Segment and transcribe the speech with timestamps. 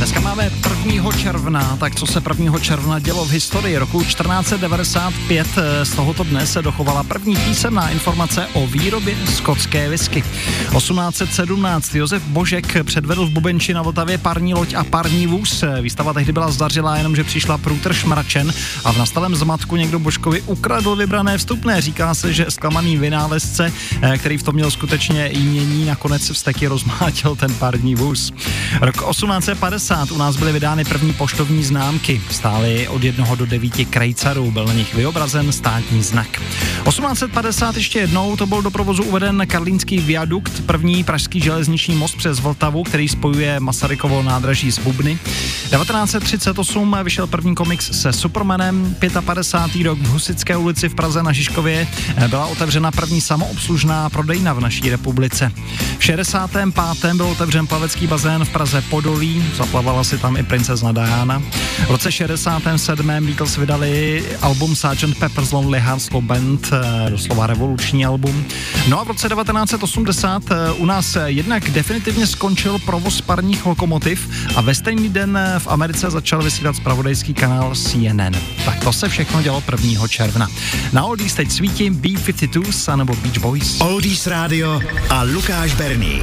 [0.00, 0.50] Dneska máme
[0.84, 1.12] 1.
[1.12, 2.58] června, tak co se 1.
[2.58, 8.46] června dělo v historii roku 1495, eh, z tohoto dne se dochovala první písemná informace
[8.52, 10.24] o výrobě skotské whisky.
[10.70, 15.64] 1817 Josef Božek předvedl v Bubenči na Vltavě parní loď a parní vůz.
[15.80, 18.52] Výstava tehdy byla zdařilá, jenomže přišla průtr šmračen
[18.84, 21.80] a v nastalém zmatku někdo Božkovi ukradl vybrané vstupné.
[21.80, 23.72] Říká se, že zklamaný vynálezce,
[24.02, 28.32] eh, který v tom měl skutečně jmění, nakonec vzteky rozmátil ten parní vůz.
[28.80, 32.22] Rok 1850 u nás byly vydány první poštovní známky.
[32.30, 36.40] Stály od jednoho do devíti krejcarů, byl na nich vyobrazen státní znak.
[36.84, 42.40] 1850 ještě jednou to byl do provozu uveden Karlínský viadukt, první pražský železniční most přes
[42.40, 45.18] Vltavu, který spojuje Masarykovo nádraží s Bubny.
[45.24, 49.84] 1938 vyšel první komiks se Supermanem, 55.
[49.84, 51.88] rok v Husické ulici v Praze na Žižkově
[52.28, 55.52] byla otevřena první samoobslužná prodejna v naší republice.
[55.98, 56.68] V 65.
[57.14, 59.44] byl otevřen plavecký bazén v Praze Podolí,
[59.80, 61.40] zaplavala si tam i princezna Diana.
[61.88, 63.24] V roce 67.
[63.24, 65.16] Beatles vydali album Sgt.
[65.18, 68.44] Pepper's Lonely Hearts Club Band, eh, doslova revoluční album.
[68.88, 74.60] No a v roce 1980 eh, u nás jednak definitivně skončil provoz parních lokomotiv a
[74.60, 78.36] ve stejný den eh, v Americe začal vysílat spravodajský kanál CNN.
[78.64, 80.08] Tak to se všechno dělo 1.
[80.08, 80.48] června.
[80.92, 83.80] Na Oldies teď svítí B-52s nebo Beach Boys.
[83.80, 86.22] Oldies Radio a Lukáš Berný.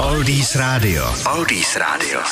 [0.00, 1.04] Oldies Radio.
[1.28, 2.20] Oldies Radio.